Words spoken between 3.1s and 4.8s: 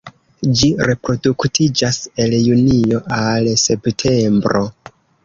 al septembro.